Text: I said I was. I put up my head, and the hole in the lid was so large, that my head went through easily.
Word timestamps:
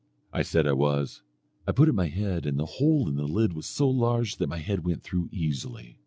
I 0.33 0.41
said 0.41 0.65
I 0.65 0.73
was. 0.73 1.21
I 1.67 1.71
put 1.71 1.87
up 1.87 1.93
my 1.93 2.07
head, 2.07 2.47
and 2.47 2.57
the 2.59 2.65
hole 2.65 3.07
in 3.07 3.17
the 3.17 3.27
lid 3.27 3.53
was 3.53 3.67
so 3.67 3.87
large, 3.87 4.37
that 4.37 4.49
my 4.49 4.57
head 4.57 4.83
went 4.83 5.03
through 5.03 5.29
easily. 5.31 5.99